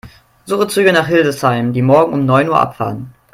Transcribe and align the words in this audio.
Suche 0.45 0.65
Züge 0.67 0.93
nach 0.93 1.05
Hildesheim, 1.05 1.73
die 1.73 1.83
morgen 1.83 2.13
um 2.13 2.25
neun 2.25 2.49
Uhr 2.49 2.59
abfahren. 2.59 3.13